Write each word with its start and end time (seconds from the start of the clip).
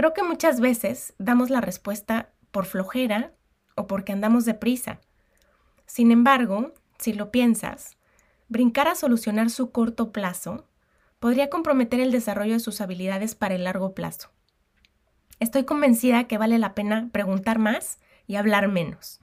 Creo 0.00 0.14
que 0.14 0.22
muchas 0.22 0.60
veces 0.60 1.12
damos 1.18 1.50
la 1.50 1.60
respuesta 1.60 2.30
por 2.52 2.64
flojera 2.64 3.34
o 3.74 3.86
porque 3.86 4.12
andamos 4.12 4.46
deprisa. 4.46 4.98
Sin 5.84 6.10
embargo, 6.10 6.72
si 6.98 7.12
lo 7.12 7.30
piensas, 7.30 7.98
brincar 8.48 8.88
a 8.88 8.94
solucionar 8.94 9.50
su 9.50 9.72
corto 9.72 10.10
plazo 10.10 10.64
podría 11.18 11.50
comprometer 11.50 12.00
el 12.00 12.12
desarrollo 12.12 12.54
de 12.54 12.60
sus 12.60 12.80
habilidades 12.80 13.34
para 13.34 13.54
el 13.54 13.64
largo 13.64 13.94
plazo. 13.94 14.30
Estoy 15.38 15.64
convencida 15.64 16.24
que 16.24 16.38
vale 16.38 16.58
la 16.58 16.74
pena 16.74 17.10
preguntar 17.12 17.58
más 17.58 17.98
y 18.26 18.36
hablar 18.36 18.68
menos. 18.68 19.20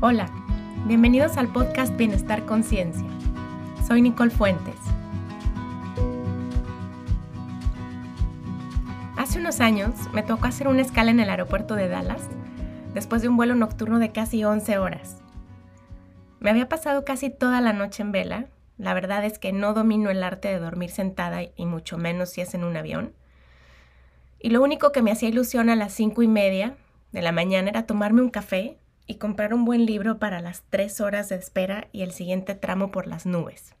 Hola, 0.00 0.30
bienvenidos 0.86 1.36
al 1.36 1.52
podcast 1.52 1.96
Bienestar 1.96 2.46
Conciencia. 2.46 3.13
Soy 3.86 4.00
Nicole 4.00 4.30
Fuentes. 4.30 4.76
Hace 9.18 9.38
unos 9.38 9.60
años 9.60 9.90
me 10.14 10.22
tocó 10.22 10.46
hacer 10.46 10.68
una 10.68 10.80
escala 10.80 11.10
en 11.10 11.20
el 11.20 11.28
aeropuerto 11.28 11.74
de 11.74 11.88
Dallas 11.88 12.22
después 12.94 13.20
de 13.20 13.28
un 13.28 13.36
vuelo 13.36 13.54
nocturno 13.54 13.98
de 13.98 14.10
casi 14.10 14.42
11 14.42 14.78
horas. 14.78 15.18
Me 16.40 16.48
había 16.48 16.66
pasado 16.66 17.04
casi 17.04 17.28
toda 17.28 17.60
la 17.60 17.74
noche 17.74 18.02
en 18.02 18.12
vela. 18.12 18.46
La 18.78 18.94
verdad 18.94 19.22
es 19.22 19.38
que 19.38 19.52
no 19.52 19.74
domino 19.74 20.08
el 20.08 20.24
arte 20.24 20.48
de 20.48 20.60
dormir 20.60 20.90
sentada 20.90 21.42
y 21.42 21.66
mucho 21.66 21.98
menos 21.98 22.30
si 22.30 22.40
es 22.40 22.54
en 22.54 22.64
un 22.64 22.78
avión. 22.78 23.12
Y 24.40 24.48
lo 24.48 24.62
único 24.62 24.92
que 24.92 25.02
me 25.02 25.12
hacía 25.12 25.28
ilusión 25.28 25.68
a 25.68 25.76
las 25.76 25.92
cinco 25.92 26.22
y 26.22 26.28
media 26.28 26.74
de 27.12 27.20
la 27.20 27.32
mañana 27.32 27.68
era 27.68 27.84
tomarme 27.84 28.22
un 28.22 28.30
café 28.30 28.78
y 29.06 29.16
comprar 29.16 29.54
un 29.54 29.64
buen 29.64 29.86
libro 29.86 30.18
para 30.18 30.40
las 30.40 30.62
tres 30.70 31.00
horas 31.00 31.28
de 31.28 31.36
espera 31.36 31.88
y 31.92 32.02
el 32.02 32.12
siguiente 32.12 32.54
tramo 32.54 32.90
por 32.90 33.06
las 33.06 33.26
nubes. 33.26 33.74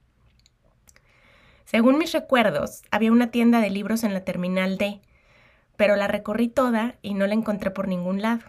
Según 1.64 1.98
mis 1.98 2.12
recuerdos, 2.12 2.82
había 2.90 3.10
una 3.10 3.30
tienda 3.30 3.60
de 3.60 3.70
libros 3.70 4.04
en 4.04 4.12
la 4.12 4.24
terminal 4.24 4.76
D, 4.76 5.00
pero 5.76 5.96
la 5.96 6.08
recorrí 6.08 6.48
toda 6.48 6.96
y 7.02 7.14
no 7.14 7.26
la 7.26 7.34
encontré 7.34 7.70
por 7.70 7.88
ningún 7.88 8.22
lado. 8.22 8.42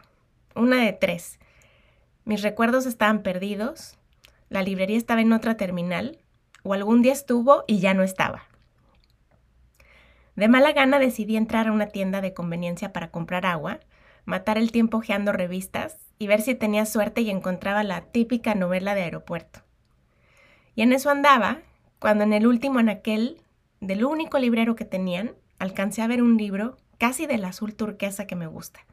Una 0.53 0.83
de 0.83 0.93
tres. 0.93 1.39
Mis 2.25 2.41
recuerdos 2.41 2.85
estaban 2.85 3.23
perdidos, 3.23 3.97
la 4.49 4.61
librería 4.61 4.97
estaba 4.97 5.21
en 5.21 5.33
otra 5.33 5.57
terminal, 5.57 6.19
o 6.63 6.73
algún 6.73 7.01
día 7.01 7.13
estuvo 7.13 7.63
y 7.67 7.79
ya 7.79 7.93
no 7.93 8.03
estaba. 8.03 8.43
De 10.35 10.49
mala 10.49 10.73
gana 10.73 10.99
decidí 10.99 11.37
entrar 11.37 11.67
a 11.67 11.71
una 11.71 11.87
tienda 11.87 12.19
de 12.19 12.33
conveniencia 12.33 12.91
para 12.91 13.09
comprar 13.09 13.45
agua, 13.45 13.79
matar 14.25 14.57
el 14.57 14.71
tiempo 14.71 14.97
ojeando 14.97 15.31
revistas 15.31 16.04
y 16.17 16.27
ver 16.27 16.41
si 16.41 16.55
tenía 16.55 16.85
suerte 16.85 17.21
y 17.21 17.29
encontraba 17.29 17.83
la 17.83 18.01
típica 18.01 18.55
novela 18.55 18.95
de 18.95 19.03
aeropuerto. 19.03 19.61
Y 20.75 20.81
en 20.81 20.93
eso 20.93 21.09
andaba, 21.09 21.61
cuando 21.99 22.23
en 22.23 22.33
el 22.33 22.47
último 22.47 22.79
anaquel 22.79 23.41
del 23.79 24.05
único 24.05 24.39
librero 24.39 24.75
que 24.75 24.85
tenían, 24.85 25.35
alcancé 25.59 26.01
a 26.01 26.07
ver 26.07 26.21
un 26.21 26.37
libro 26.37 26.77
casi 26.97 27.25
del 27.25 27.45
azul 27.45 27.75
turquesa 27.75 28.27
que 28.27 28.35
me 28.35 28.47
gusta. 28.47 28.85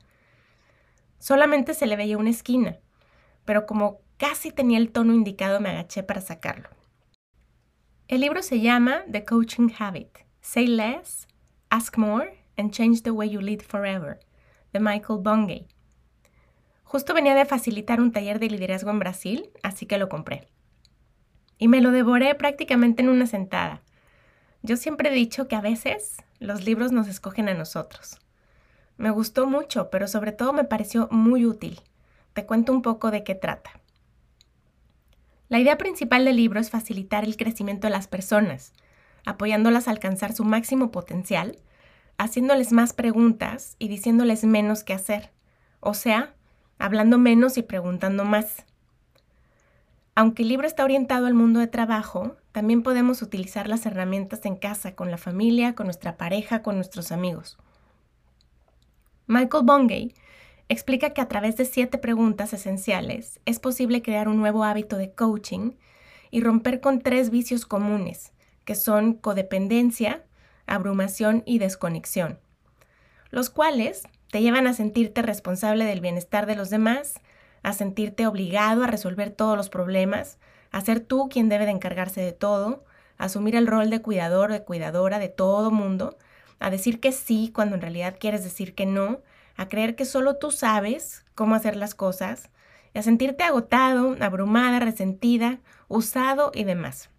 Solamente 1.19 1.75
se 1.75 1.87
le 1.87 1.97
veía 1.97 2.19
una 2.19 2.31
esquina, 2.31 2.79
pero 3.45 3.67
como 3.67 4.01
casi 4.17 4.51
tenía 4.51 4.79
el 4.79 4.91
tono 4.91 5.15
indicado 5.15 5.61
me 5.61 5.71
agaché 5.71 6.03
para 6.03 6.21
sacarlo. 6.21 6.69
El 8.09 8.21
libro 8.21 8.43
se 8.43 8.61
llama 8.61 9.03
The 9.11 9.25
Coaching 9.25 9.71
Habit, 9.79 10.19
Say 10.41 10.67
Less, 10.67 11.27
Ask 11.71 11.97
More, 11.97 12.45
and 12.57 12.73
Change 12.73 13.03
the 13.03 13.11
Way 13.11 13.31
You 13.31 13.41
Lead 13.41 13.63
Forever, 13.63 14.19
de 14.73 14.81
Michael 14.81 15.21
Bungay. 15.23 15.69
Justo 16.93 17.15
venía 17.15 17.35
de 17.35 17.47
facilitar 17.47 18.03
un 18.03 18.13
taller 18.13 18.39
de 18.39 18.51
liderazgo 18.51 18.91
en 18.91 18.99
Brasil, 18.99 19.49
así 19.63 19.87
que 19.87 19.97
lo 19.97 20.11
compré. 20.11 20.47
Y 21.57 21.69
me 21.69 21.81
lo 21.81 21.91
devoré 21.91 22.35
prácticamente 22.35 23.01
en 23.01 23.09
una 23.09 23.27
sentada. 23.27 23.81
Yo 24.61 24.77
siempre 24.77 25.09
he 25.09 25.15
dicho 25.15 25.49
que 25.49 25.57
a 25.57 25.63
veces 25.63 26.19
los 26.39 26.67
libros 26.67 26.93
nos 26.93 27.09
escogen 27.09 27.49
a 27.49 27.55
nosotros. 27.55 28.19
Me 28.99 29.09
gustó 29.09 29.47
mucho, 29.47 29.89
pero 29.89 30.07
sobre 30.07 30.33
todo 30.33 30.53
me 30.53 30.65
pareció 30.65 31.09
muy 31.11 31.47
útil. 31.47 31.81
Te 32.35 32.45
cuento 32.45 32.75
un 32.75 32.83
poco 32.83 33.11
de 33.11 33.25
qué 33.25 33.35
trata. 33.35 33.71
La 35.49 35.61
idea 35.61 35.79
principal 35.79 36.27
del 36.27 36.37
libro 36.37 36.61
es 36.61 36.69
facilitar 36.69 37.25
el 37.25 37.39
crecimiento 37.39 37.87
de 37.87 37.93
las 37.95 38.07
personas, 38.07 38.75
apoyándolas 39.25 39.89
a 39.89 39.93
alcanzar 39.93 40.35
su 40.35 40.45
máximo 40.45 40.91
potencial 40.91 41.59
haciéndoles 42.19 42.71
más 42.71 42.93
preguntas 42.93 43.77
y 43.79 43.89
diciéndoles 43.89 44.45
menos 44.45 44.85
qué 44.85 44.93
hacer, 44.93 45.31
o 45.81 45.95
sea, 45.95 46.35
hablando 46.83 47.17
menos 47.17 47.59
y 47.59 47.63
preguntando 47.63 48.25
más. 48.25 48.65
Aunque 50.17 50.43
el 50.43 50.49
libro 50.49 50.67
está 50.67 50.83
orientado 50.83 51.27
al 51.27 51.35
mundo 51.35 51.61
de 51.61 51.69
trabajo, 51.69 52.35
también 52.51 52.83
podemos 52.83 53.23
utilizar 53.23 53.69
las 53.69 53.87
herramientas 53.87 54.45
en 54.47 54.57
casa, 54.57 54.97
con 54.97 55.09
la 55.09 55.17
familia, 55.17 55.77
con 55.77 55.87
nuestra 55.87 56.17
pareja, 56.17 56.63
con 56.63 56.75
nuestros 56.75 57.13
amigos. 57.13 57.57
Michael 59.29 59.65
Bungay 59.65 60.15
explica 60.69 61.11
que 61.11 61.21
a 61.21 61.29
través 61.29 61.57
de 61.57 61.67
siete 61.67 61.99
preguntas 61.99 62.53
esenciales 62.53 63.41
es 63.45 63.61
posible 63.61 64.03
crear 64.03 64.27
un 64.27 64.39
nuevo 64.39 64.65
hábito 64.65 64.97
de 64.97 65.13
coaching 65.13 65.77
y 66.33 66.41
romper 66.41 66.81
con 66.81 67.01
tres 67.01 67.31
vicios 67.31 67.65
comunes, 67.65 68.33
que 68.65 68.75
son 68.75 69.15
codependencia, 69.15 70.25
abrumación 70.67 71.45
y 71.47 71.61
desconexión, 71.61 72.41
los 73.31 73.51
cuales 73.51 74.03
te 74.33 74.41
llevan 74.41 74.67
a 74.67 74.73
sentirte 74.73 75.21
responsable 75.21 75.85
del 75.85 76.01
bienestar 76.01 76.47
de 76.47 76.57
los 76.57 76.71
demás, 76.71 77.21
a 77.63 77.75
sentirte 77.75 78.27
obligado 78.27 78.83
a 78.83 78.87
resolver 78.87 79.29
todos 79.29 79.59
los 79.59 79.69
problemas, 79.69 80.39
a 80.71 80.81
ser 80.81 81.01
tú 81.01 81.29
quien 81.29 81.51
debe 81.51 81.67
de 81.67 81.73
encargarse 81.73 82.23
de 82.23 82.33
todo, 82.33 82.83
a 83.19 83.25
asumir 83.25 83.57
el 83.57 83.67
rol 83.67 83.91
de 83.91 84.01
cuidador 84.01 84.49
o 84.49 84.55
de 84.55 84.65
cuidadora 84.65 85.19
de 85.19 85.29
todo 85.29 85.71
mundo, 85.71 86.17
a 86.61 86.71
decir 86.71 86.99
que 86.99 87.13
sí 87.13 87.53
cuando 87.55 87.75
en 87.75 87.83
realidad 87.83 88.17
quieres 88.19 88.43
decir 88.43 88.75
que 88.75 88.87
no, 88.87 89.21
a 89.55 89.69
creer 89.69 89.97
que 89.97 90.07
solo 90.07 90.37
tú 90.37 90.51
sabes 90.51 91.27
cómo 91.35 91.55
hacer 91.55 91.77
las 91.77 91.95
cosas, 91.95 92.49
a 92.95 93.03
sentirte 93.03 93.45
agotado, 93.45 94.17
abrumada, 94.19 94.81
resentida, 94.81 95.59
usado 95.89 96.53
y 96.55 96.65
demás. 96.65 97.11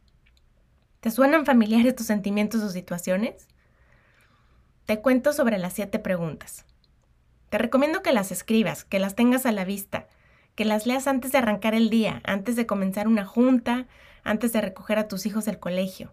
¿Te 1.00 1.12
suenan 1.12 1.46
familiares 1.46 1.96
tus 1.96 2.08
sentimientos 2.08 2.64
o 2.64 2.70
situaciones? 2.70 3.48
Te 4.88 5.00
cuento 5.00 5.32
sobre 5.32 5.60
las 5.60 5.74
siete 5.74 6.00
preguntas. 6.00 6.66
Te 7.54 7.60
recomiendo 7.60 8.02
que 8.02 8.14
las 8.14 8.32
escribas, 8.32 8.84
que 8.84 8.98
las 8.98 9.14
tengas 9.14 9.46
a 9.46 9.52
la 9.52 9.64
vista, 9.64 10.08
que 10.56 10.66
las 10.66 10.88
leas 10.88 11.06
antes 11.06 11.32
de 11.32 11.38
arrancar 11.38 11.76
el 11.76 11.92
día, 11.92 12.20
antes 12.26 12.56
de 12.56 12.66
comenzar 12.66 13.08
una 13.08 13.28
junta, 13.28 13.86
antes 14.24 14.54
de 14.54 14.62
recoger 14.62 14.98
a 14.98 15.08
tus 15.08 15.28
hijos 15.28 15.46
del 15.46 15.60
colegio, 15.60 16.12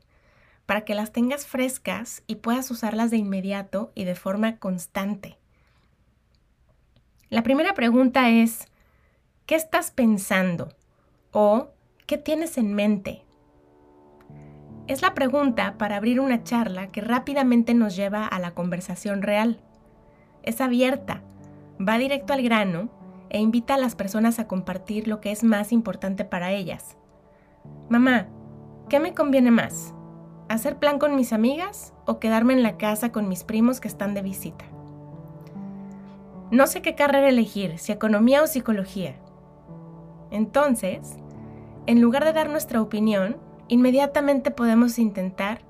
para 0.66 0.82
que 0.82 0.94
las 0.94 1.12
tengas 1.12 1.46
frescas 1.46 2.22
y 2.26 2.34
puedas 2.34 2.70
usarlas 2.70 3.10
de 3.10 3.16
inmediato 3.16 3.90
y 3.94 4.04
de 4.04 4.16
forma 4.16 4.58
constante. 4.58 5.38
La 7.30 7.42
primera 7.42 7.72
pregunta 7.72 8.28
es, 8.28 8.66
¿qué 9.46 9.54
estás 9.54 9.92
pensando? 9.92 10.76
¿O 11.32 11.70
qué 12.06 12.18
tienes 12.18 12.58
en 12.58 12.74
mente? 12.74 13.24
Es 14.88 15.00
la 15.00 15.14
pregunta 15.14 15.78
para 15.78 15.96
abrir 15.96 16.20
una 16.20 16.44
charla 16.44 16.88
que 16.88 17.00
rápidamente 17.00 17.72
nos 17.72 17.96
lleva 17.96 18.26
a 18.26 18.38
la 18.40 18.50
conversación 18.50 19.22
real. 19.22 19.62
Es 20.42 20.60
abierta, 20.60 21.22
va 21.80 21.98
directo 21.98 22.32
al 22.32 22.42
grano 22.42 22.88
e 23.28 23.38
invita 23.40 23.74
a 23.74 23.78
las 23.78 23.94
personas 23.94 24.38
a 24.38 24.46
compartir 24.46 25.08
lo 25.08 25.20
que 25.20 25.30
es 25.30 25.44
más 25.44 25.72
importante 25.72 26.24
para 26.24 26.52
ellas. 26.52 26.96
Mamá, 27.88 28.26
¿qué 28.88 29.00
me 29.00 29.14
conviene 29.14 29.50
más? 29.50 29.94
¿Hacer 30.48 30.78
plan 30.78 30.98
con 30.98 31.14
mis 31.14 31.32
amigas 31.32 31.94
o 32.06 32.18
quedarme 32.18 32.54
en 32.54 32.62
la 32.62 32.76
casa 32.76 33.12
con 33.12 33.28
mis 33.28 33.44
primos 33.44 33.80
que 33.80 33.88
están 33.88 34.14
de 34.14 34.22
visita? 34.22 34.64
No 36.50 36.66
sé 36.66 36.82
qué 36.82 36.96
carrera 36.96 37.28
elegir, 37.28 37.78
si 37.78 37.92
economía 37.92 38.42
o 38.42 38.48
psicología. 38.48 39.14
Entonces, 40.32 41.16
en 41.86 42.00
lugar 42.00 42.24
de 42.24 42.32
dar 42.32 42.50
nuestra 42.50 42.82
opinión, 42.82 43.36
inmediatamente 43.68 44.50
podemos 44.50 44.98
intentar, 44.98 45.60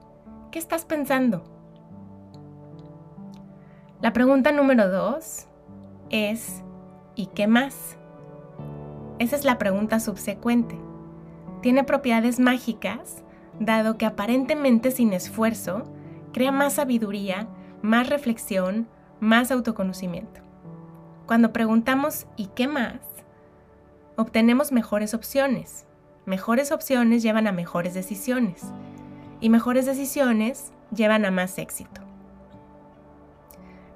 ¿qué 0.51 0.59
estás 0.59 0.87
pensando? 0.87 1.45
La 4.01 4.13
pregunta 4.13 4.53
número 4.53 4.89
dos 4.89 5.47
es, 6.09 6.63
¿y 7.15 7.27
qué 7.27 7.47
más? 7.47 7.97
Esa 9.19 9.37
es 9.37 9.45
la 9.45 9.59
pregunta 9.59 10.01
subsecuente. 10.01 10.79
Tiene 11.63 11.85
propiedades 11.85 12.41
mágicas, 12.41 13.23
dado 13.59 13.99
que 13.99 14.07
aparentemente 14.07 14.91
sin 14.91 15.13
esfuerzo, 15.13 15.85
crea 16.33 16.53
más 16.53 16.75
sabiduría, 16.75 17.49
más 17.83 18.09
reflexión, 18.09 18.89
más 19.21 19.51
autoconocimiento. 19.51 20.41
Cuando 21.27 21.53
preguntamos 21.53 22.27
¿y 22.37 22.47
qué 22.47 22.67
más? 22.67 23.01
obtenemos 24.17 24.71
mejores 24.71 25.15
opciones, 25.15 25.87
Mejores 26.27 26.71
opciones 26.71 27.23
llevan 27.23 27.47
a 27.47 27.53
mejores 27.53 27.95
decisiones 27.95 28.63
y 29.41 29.49
mejores 29.49 29.87
decisiones 29.87 30.71
llevan 30.95 31.25
a 31.25 31.31
más 31.31 31.59
éxito. 31.59 32.03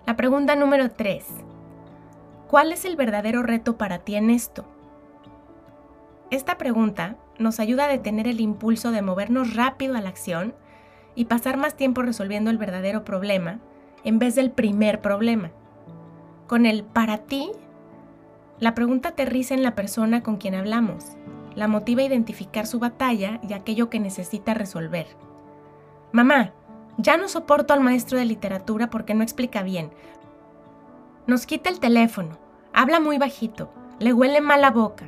La 0.07 0.17
pregunta 0.17 0.55
número 0.55 0.91
3. 0.91 1.25
¿Cuál 2.49 2.73
es 2.73 2.85
el 2.85 2.95
verdadero 2.95 3.43
reto 3.43 3.79
para 3.79 4.01
ti 4.01 4.17
en 4.17 4.29
esto? 4.29 4.67
Esta 6.31 6.59
pregunta 6.59 7.17
nos 7.39 7.59
ayuda 7.59 7.87
a 7.87 7.89
detener 7.89 8.29
el 8.29 8.41
impulso 8.41 8.91
de 8.91 9.01
movernos 9.01 9.55
rápido 9.55 9.97
a 9.97 10.03
la 10.03 10.11
acción 10.11 10.55
y 11.15 11.25
pasar 11.25 11.57
más 11.57 11.75
tiempo 11.75 12.03
resolviendo 12.03 12.51
el 12.51 12.59
verdadero 12.59 13.03
problema 13.03 13.61
en 14.05 14.19
vez 14.19 14.35
del 14.35 14.51
primer 14.51 15.01
problema. 15.01 15.53
Con 16.49 16.67
el 16.67 16.85
para 16.85 17.19
ti, 17.19 17.51
la 18.61 18.75
pregunta 18.75 19.11
aterriza 19.11 19.55
en 19.55 19.63
la 19.63 19.75
persona 19.75 20.23
con 20.23 20.37
quien 20.37 20.55
hablamos, 20.55 21.17
la 21.55 21.67
motiva 21.67 22.03
a 22.03 22.07
identificar 22.07 22.67
su 22.67 22.79
batalla 22.79 23.41
y 23.49 23.55
aquello 23.55 23.89
que 23.89 24.01
necesita 24.01 24.53
resolver. 24.53 25.07
Mamá, 26.13 26.53
ya 26.99 27.17
no 27.17 27.29
soporto 27.29 27.75
al 27.75 27.81
maestro 27.81 28.19
de 28.19 28.25
literatura 28.25 28.91
porque 28.91 29.15
no 29.15 29.23
explica 29.23 29.63
bien. 29.63 29.91
Nos 31.27 31.47
quita 31.47 31.71
el 31.71 31.81
teléfono, 31.81 32.39
habla 32.73 33.01
muy 33.01 33.19
bajito, 33.19 33.71
le 33.99 34.13
huele 34.13 34.41
mal 34.41 34.61
la 34.61 34.71
boca. 34.71 35.07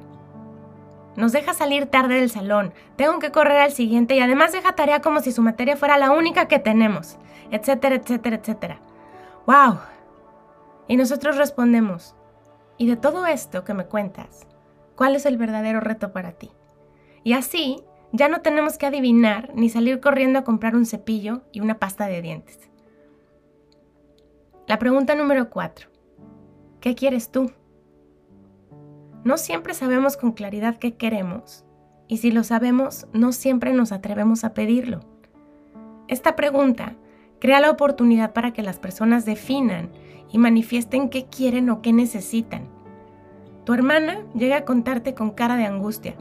Nos 1.16 1.32
deja 1.32 1.54
salir 1.54 1.86
tarde 1.86 2.16
del 2.16 2.30
salón, 2.30 2.74
tengo 2.96 3.18
que 3.18 3.32
correr 3.32 3.58
al 3.58 3.72
siguiente 3.72 4.14
y 4.14 4.20
además 4.20 4.52
deja 4.52 4.74
tarea 4.74 5.00
como 5.00 5.20
si 5.20 5.32
su 5.32 5.42
materia 5.42 5.76
fuera 5.76 5.96
la 5.96 6.10
única 6.10 6.46
que 6.46 6.58
tenemos, 6.58 7.16
etcétera, 7.50 7.96
etcétera, 7.96 8.36
etcétera. 8.36 8.80
¡Wow! 9.46 9.78
Y 10.88 10.96
nosotros 10.96 11.36
respondemos, 11.36 12.14
¿y 12.76 12.86
de 12.86 12.96
todo 12.96 13.26
esto 13.26 13.64
que 13.64 13.74
me 13.74 13.86
cuentas, 13.86 14.46
cuál 14.94 15.16
es 15.16 15.24
el 15.24 15.38
verdadero 15.38 15.80
reto 15.80 16.12
para 16.12 16.32
ti? 16.32 16.50
Y 17.24 17.32
así 17.32 17.82
ya 18.12 18.28
no 18.28 18.40
tenemos 18.40 18.78
que 18.78 18.86
adivinar 18.86 19.52
ni 19.54 19.68
salir 19.68 20.00
corriendo 20.00 20.38
a 20.38 20.44
comprar 20.44 20.76
un 20.76 20.86
cepillo 20.86 21.42
y 21.52 21.60
una 21.60 21.78
pasta 21.78 22.06
de 22.06 22.22
dientes. 22.22 22.70
La 24.66 24.78
pregunta 24.78 25.14
número 25.14 25.50
4. 25.50 25.88
¿Qué 26.80 26.94
quieres 26.94 27.30
tú? 27.30 27.50
No 29.24 29.38
siempre 29.38 29.74
sabemos 29.74 30.16
con 30.16 30.32
claridad 30.32 30.76
qué 30.76 30.96
queremos 30.96 31.64
y 32.08 32.18
si 32.18 32.30
lo 32.30 32.44
sabemos, 32.44 33.06
no 33.12 33.32
siempre 33.32 33.72
nos 33.72 33.92
atrevemos 33.92 34.44
a 34.44 34.54
pedirlo. 34.54 35.00
Esta 36.08 36.36
pregunta 36.36 36.94
crea 37.40 37.60
la 37.60 37.70
oportunidad 37.70 38.32
para 38.32 38.52
que 38.52 38.62
las 38.62 38.78
personas 38.78 39.24
definan 39.24 39.90
y 40.30 40.38
manifiesten 40.38 41.08
qué 41.08 41.26
quieren 41.26 41.70
o 41.70 41.82
qué 41.82 41.92
necesitan. 41.92 42.68
Tu 43.64 43.72
hermana 43.72 44.24
llega 44.34 44.58
a 44.58 44.64
contarte 44.64 45.14
con 45.14 45.30
cara 45.30 45.56
de 45.56 45.66
angustia. 45.66 46.14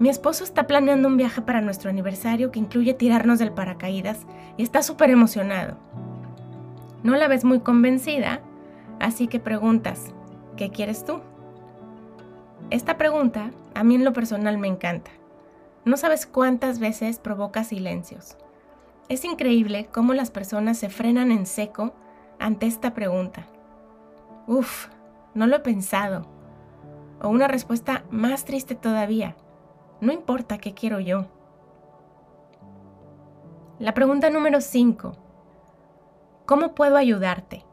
Mi 0.00 0.08
esposo 0.08 0.42
está 0.42 0.66
planeando 0.66 1.06
un 1.06 1.16
viaje 1.16 1.40
para 1.40 1.60
nuestro 1.60 1.88
aniversario 1.88 2.50
que 2.50 2.58
incluye 2.58 2.94
tirarnos 2.94 3.38
del 3.38 3.52
paracaídas 3.52 4.26
y 4.56 4.64
está 4.64 4.82
súper 4.82 5.10
emocionado. 5.10 5.76
No 7.04 7.14
la 7.14 7.28
ves 7.28 7.44
muy 7.44 7.60
convencida, 7.60 8.40
así 8.98 9.28
que 9.28 9.38
preguntas, 9.38 10.12
¿qué 10.56 10.70
quieres 10.70 11.04
tú? 11.04 11.20
Esta 12.70 12.96
pregunta 12.96 13.52
a 13.74 13.84
mí 13.84 13.94
en 13.94 14.04
lo 14.04 14.12
personal 14.12 14.58
me 14.58 14.66
encanta. 14.66 15.12
No 15.84 15.96
sabes 15.96 16.26
cuántas 16.26 16.80
veces 16.80 17.18
provoca 17.18 17.62
silencios. 17.62 18.36
Es 19.08 19.24
increíble 19.24 19.88
cómo 19.92 20.14
las 20.14 20.30
personas 20.30 20.78
se 20.78 20.88
frenan 20.88 21.30
en 21.30 21.46
seco 21.46 21.94
ante 22.40 22.66
esta 22.66 22.94
pregunta. 22.94 23.46
Uf, 24.46 24.88
no 25.34 25.46
lo 25.46 25.56
he 25.56 25.60
pensado. 25.60 26.26
O 27.22 27.28
una 27.28 27.46
respuesta 27.46 28.04
más 28.10 28.44
triste 28.44 28.74
todavía. 28.74 29.36
No 30.04 30.12
importa 30.12 30.58
qué 30.58 30.74
quiero 30.74 31.00
yo. 31.00 31.28
La 33.78 33.94
pregunta 33.94 34.28
número 34.28 34.60
5. 34.60 35.16
¿Cómo 36.44 36.74
puedo 36.74 36.98
ayudarte? 36.98 37.64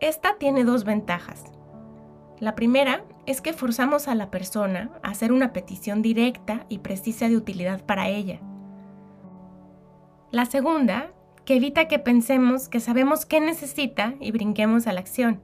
Esta 0.00 0.36
tiene 0.36 0.64
dos 0.64 0.84
ventajas. 0.84 1.44
La 2.40 2.54
primera 2.54 3.06
es 3.24 3.40
que 3.40 3.54
forzamos 3.54 4.06
a 4.06 4.14
la 4.14 4.30
persona 4.30 4.90
a 5.02 5.12
hacer 5.12 5.32
una 5.32 5.54
petición 5.54 6.02
directa 6.02 6.66
y 6.68 6.80
precisa 6.80 7.26
de 7.30 7.38
utilidad 7.38 7.86
para 7.86 8.10
ella. 8.10 8.40
La 10.30 10.44
segunda, 10.44 11.10
que 11.46 11.56
evita 11.56 11.88
que 11.88 11.98
pensemos 11.98 12.68
que 12.68 12.80
sabemos 12.80 13.24
qué 13.24 13.40
necesita 13.40 14.12
y 14.20 14.30
brinquemos 14.30 14.86
a 14.86 14.92
la 14.92 15.00
acción. 15.00 15.40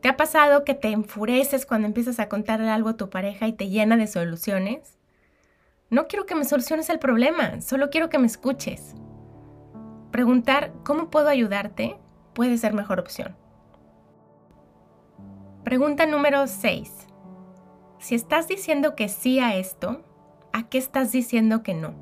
¿Te 0.00 0.08
ha 0.08 0.16
pasado 0.16 0.64
que 0.64 0.74
te 0.74 0.92
enfureces 0.92 1.66
cuando 1.66 1.88
empiezas 1.88 2.20
a 2.20 2.28
contarle 2.28 2.70
algo 2.70 2.90
a 2.90 2.96
tu 2.96 3.10
pareja 3.10 3.48
y 3.48 3.52
te 3.52 3.68
llena 3.68 3.96
de 3.96 4.06
soluciones? 4.06 4.96
No 5.90 6.06
quiero 6.06 6.24
que 6.24 6.36
me 6.36 6.44
soluciones 6.44 6.88
el 6.88 7.00
problema, 7.00 7.60
solo 7.62 7.90
quiero 7.90 8.08
que 8.08 8.18
me 8.18 8.26
escuches. 8.26 8.94
Preguntar 10.12 10.72
cómo 10.84 11.10
puedo 11.10 11.28
ayudarte 11.28 11.96
puede 12.32 12.58
ser 12.58 12.74
mejor 12.74 13.00
opción. 13.00 13.36
Pregunta 15.64 16.06
número 16.06 16.46
6. 16.46 16.92
Si 17.98 18.14
estás 18.14 18.46
diciendo 18.46 18.94
que 18.94 19.08
sí 19.08 19.40
a 19.40 19.56
esto, 19.56 20.04
¿a 20.52 20.68
qué 20.68 20.78
estás 20.78 21.10
diciendo 21.10 21.64
que 21.64 21.74
no? 21.74 21.94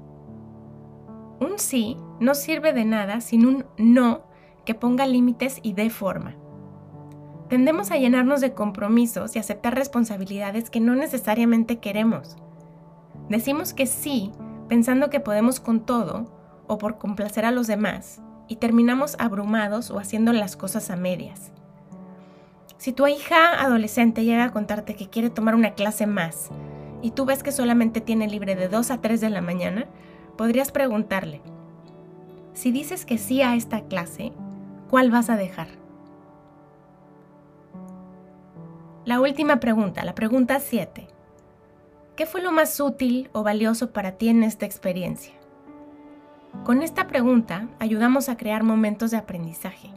Un 1.41 1.59
sí 1.59 1.97
no 2.21 2.35
sirve 2.35 2.75
de 2.75 2.85
nada 2.85 3.23
sin 3.23 3.47
un 3.47 3.65
no 3.79 4.27
que 4.67 4.75
ponga 4.75 5.07
límites 5.07 5.61
y 5.63 5.73
dé 5.73 5.89
forma. 5.89 6.37
Tendemos 7.49 7.93
a 7.93 7.97
llenarnos 7.97 8.41
de 8.41 8.55
compromisos 8.55 9.37
y 9.37 9.39
aceptar 9.39 9.75
responsabilidades 9.75 10.69
que 10.69 10.81
no 10.81 10.97
necesariamente 10.97 11.79
queremos. 11.79 12.37
Decimos 13.29 13.73
que 13.73 13.87
sí 13.87 14.33
pensando 14.69 15.11
que 15.11 15.21
podemos 15.21 15.61
con 15.61 15.87
todo 15.87 16.27
o 16.67 16.79
por 16.79 16.99
complacer 16.99 17.45
a 17.45 17.53
los 17.53 17.69
demás 17.69 18.21
y 18.49 18.57
terminamos 18.57 19.15
abrumados 19.21 19.91
o 19.91 19.99
haciendo 19.99 20.33
las 20.33 20.57
cosas 20.57 20.91
a 20.91 20.97
medias. 20.97 21.53
Si 22.79 22.93
tu 22.93 23.07
hija 23.07 23.61
adolescente 23.61 24.25
llega 24.25 24.45
a 24.45 24.53
contarte 24.53 24.97
que 24.97 25.09
quiere 25.09 25.31
tomar 25.31 25.55
una 25.55 25.75
clase 25.75 26.07
más 26.07 26.51
y 27.01 27.13
tú 27.13 27.27
ves 27.27 27.45
que 27.45 27.53
solamente 27.53 28.01
tiene 28.01 28.29
libre 28.29 28.57
de 28.57 28.69
2 28.69 28.91
a 28.91 29.01
3 29.01 29.21
de 29.21 29.31
la 29.31 29.41
mañana, 29.41 29.87
podrías 30.37 30.73
preguntarle, 30.73 31.41
si 32.55 32.73
dices 32.73 33.07
que 33.07 33.19
sí 33.19 33.43
a 33.43 33.55
esta 33.55 33.83
clase, 33.83 34.33
¿cuál 34.91 35.11
vas 35.11 35.31
a 35.31 35.37
dejar? 35.37 35.86
La 39.07 39.21
última 39.21 39.61
pregunta, 39.61 40.05
la 40.05 40.17
pregunta 40.17 40.59
7. 40.59 41.07
¿Qué 42.17 42.27
fue 42.27 42.43
lo 42.43 42.51
más 42.51 42.81
útil 42.81 43.31
o 43.33 43.45
valioso 43.45 43.93
para 43.93 44.19
ti 44.19 44.29
en 44.29 44.43
esta 44.43 44.67
experiencia? 44.67 45.33
Con 46.65 46.83
esta 46.83 47.07
pregunta 47.07 47.69
ayudamos 47.79 48.29
a 48.29 48.37
crear 48.37 48.65
momentos 48.65 49.13
de 49.13 49.19
aprendizaje. 49.19 49.91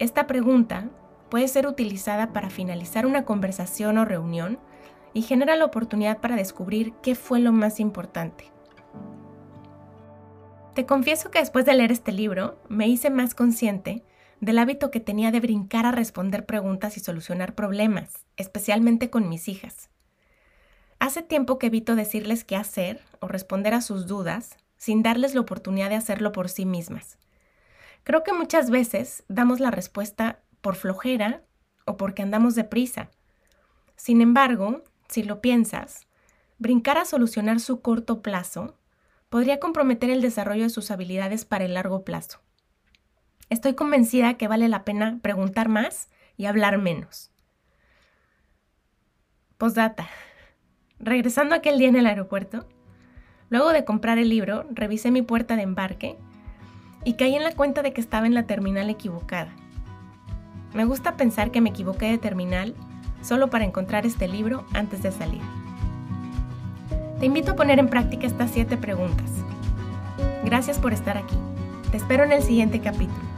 Esta 0.00 0.26
pregunta 0.26 0.88
puede 1.28 1.46
ser 1.46 1.68
utilizada 1.68 2.32
para 2.32 2.50
finalizar 2.50 3.06
una 3.06 3.24
conversación 3.24 3.98
o 3.98 4.04
reunión 4.04 4.58
y 5.14 5.22
genera 5.22 5.54
la 5.54 5.66
oportunidad 5.66 6.18
para 6.18 6.34
descubrir 6.34 6.94
qué 6.94 7.14
fue 7.14 7.38
lo 7.38 7.52
más 7.52 7.78
importante. 7.78 8.50
Te 10.74 10.86
confieso 10.86 11.30
que 11.30 11.38
después 11.38 11.66
de 11.66 11.74
leer 11.74 11.92
este 11.92 12.10
libro 12.10 12.58
me 12.68 12.88
hice 12.88 13.10
más 13.10 13.36
consciente 13.36 14.02
del 14.40 14.58
hábito 14.58 14.90
que 14.90 15.00
tenía 15.00 15.30
de 15.30 15.40
brincar 15.40 15.86
a 15.86 15.92
responder 15.92 16.46
preguntas 16.46 16.96
y 16.96 17.00
solucionar 17.00 17.54
problemas, 17.54 18.26
especialmente 18.36 19.10
con 19.10 19.28
mis 19.28 19.48
hijas. 19.48 19.90
Hace 21.00 21.22
tiempo 21.22 21.58
que 21.58 21.68
evito 21.68 21.96
decirles 21.96 22.44
qué 22.44 22.56
hacer 22.56 23.00
o 23.20 23.28
responder 23.28 23.74
a 23.74 23.80
sus 23.80 24.06
dudas 24.06 24.56
sin 24.76 25.02
darles 25.02 25.34
la 25.34 25.40
oportunidad 25.40 25.90
de 25.90 25.96
hacerlo 25.96 26.32
por 26.32 26.48
sí 26.48 26.64
mismas. 26.64 27.18
Creo 28.04 28.22
que 28.22 28.32
muchas 28.32 28.70
veces 28.70 29.24
damos 29.28 29.60
la 29.60 29.70
respuesta 29.70 30.40
por 30.60 30.76
flojera 30.76 31.42
o 31.84 31.96
porque 31.96 32.22
andamos 32.22 32.54
deprisa. 32.54 33.10
Sin 33.96 34.20
embargo, 34.20 34.82
si 35.08 35.22
lo 35.22 35.40
piensas, 35.40 36.06
brincar 36.58 36.98
a 36.98 37.04
solucionar 37.04 37.60
su 37.60 37.80
corto 37.80 38.22
plazo 38.22 38.76
podría 39.28 39.60
comprometer 39.60 40.10
el 40.10 40.22
desarrollo 40.22 40.64
de 40.64 40.70
sus 40.70 40.90
habilidades 40.90 41.44
para 41.44 41.64
el 41.64 41.74
largo 41.74 42.04
plazo. 42.04 42.40
Estoy 43.50 43.74
convencida 43.74 44.34
que 44.34 44.48
vale 44.48 44.68
la 44.68 44.84
pena 44.84 45.18
preguntar 45.22 45.68
más 45.68 46.08
y 46.36 46.46
hablar 46.46 46.78
menos. 46.78 47.30
Postdata. 49.56 50.06
Regresando 50.98 51.54
aquel 51.54 51.78
día 51.78 51.88
en 51.88 51.96
el 51.96 52.06
aeropuerto, 52.06 52.66
luego 53.48 53.70
de 53.70 53.84
comprar 53.84 54.18
el 54.18 54.28
libro, 54.28 54.66
revisé 54.70 55.10
mi 55.10 55.22
puerta 55.22 55.56
de 55.56 55.62
embarque 55.62 56.18
y 57.04 57.14
caí 57.14 57.34
en 57.34 57.44
la 57.44 57.54
cuenta 57.54 57.82
de 57.82 57.92
que 57.92 58.00
estaba 58.00 58.26
en 58.26 58.34
la 58.34 58.46
terminal 58.46 58.90
equivocada. 58.90 59.54
Me 60.74 60.84
gusta 60.84 61.16
pensar 61.16 61.50
que 61.50 61.62
me 61.62 61.70
equivoqué 61.70 62.10
de 62.10 62.18
terminal 62.18 62.74
solo 63.22 63.48
para 63.48 63.64
encontrar 63.64 64.04
este 64.04 64.28
libro 64.28 64.66
antes 64.74 65.02
de 65.02 65.10
salir. 65.10 65.40
Te 67.18 67.26
invito 67.26 67.52
a 67.52 67.56
poner 67.56 67.78
en 67.78 67.88
práctica 67.88 68.26
estas 68.26 68.50
siete 68.50 68.76
preguntas. 68.76 69.30
Gracias 70.44 70.78
por 70.78 70.92
estar 70.92 71.16
aquí. 71.16 71.36
Te 71.90 71.96
espero 71.96 72.24
en 72.24 72.32
el 72.32 72.42
siguiente 72.42 72.80
capítulo. 72.80 73.37